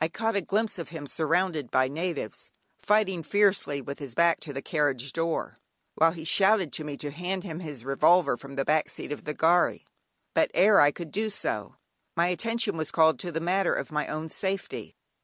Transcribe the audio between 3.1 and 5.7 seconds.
fiercely with his back to the carriage door,